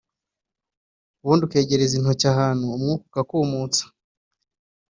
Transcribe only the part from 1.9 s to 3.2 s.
intoki ahantu umwuka